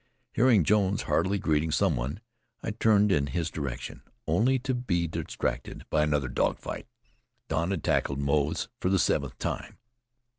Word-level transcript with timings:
Hearing 0.33 0.63
Jones 0.63 1.03
heartily 1.03 1.37
greeting 1.37 1.69
some 1.69 1.95
one, 1.95 2.21
I 2.63 2.71
turned 2.71 3.11
in 3.11 3.27
his 3.27 3.51
direction, 3.51 4.01
only 4.25 4.57
to 4.57 4.73
be 4.73 5.05
distracted 5.05 5.85
by 5.91 6.01
another 6.01 6.27
dog 6.27 6.57
fight. 6.57 6.87
Don 7.49 7.69
had 7.69 7.83
tackled 7.83 8.17
Moze 8.17 8.67
for 8.79 8.89
the 8.89 8.97
seventh 8.97 9.37
time. 9.37 9.77